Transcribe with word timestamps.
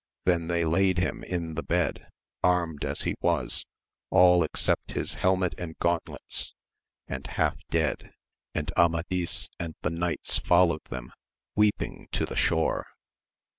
Then 0.25 0.47
they 0.47 0.65
laid 0.65 0.97
him 0.97 1.23
in 1.23 1.53
the 1.53 1.61
bed, 1.61 2.07
armed 2.41 2.83
as 2.83 3.03
he 3.03 3.13
was, 3.21 3.67
all 4.09 4.41
except 4.43 4.93
his 4.93 5.13
helmet 5.13 5.53
and 5.59 5.77
gauntlets, 5.77 6.55
and 7.07 7.27
half 7.27 7.59
dead; 7.69 8.11
and 8.55 8.71
Amadis 8.75 9.47
and 9.59 9.75
the 9.83 9.91
knights 9.91 10.39
followed 10.39 10.85
them, 10.85 11.11
weeping 11.55 12.07
to 12.13 12.25
the 12.25 12.35
shore. 12.35 12.87